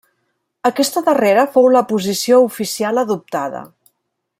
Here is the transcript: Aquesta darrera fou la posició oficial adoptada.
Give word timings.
Aquesta 0.69 1.03
darrera 1.09 1.43
fou 1.57 1.69
la 1.75 1.83
posició 1.93 2.43
oficial 2.49 3.07
adoptada. 3.07 3.67